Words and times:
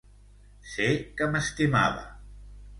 Sé 0.69 0.87
que 1.21 1.29
m'estimava. 1.37 2.05